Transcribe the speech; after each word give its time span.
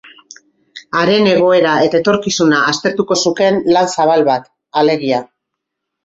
Haren 0.99 1.27
egoera 1.33 1.73
eta 1.87 1.99
etorkizuna 2.03 2.61
aztertuko 2.71 3.17
zukeen 3.27 3.59
lan 3.75 3.91
zabal 3.97 4.25
bat, 4.31 4.49
alegia. 4.83 5.21